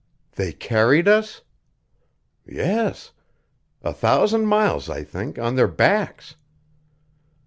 [0.31, 1.41] "They carried us?"
[2.47, 3.11] "Yes.
[3.83, 6.37] A thousand miles, I think, on their backs.